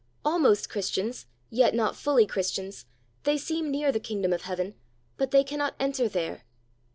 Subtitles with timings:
[0.25, 2.87] Almost Christians, yet not fully Christians,
[3.21, 4.73] they seem near the kingdom of heaven,
[5.15, 6.43] but they can not enter there.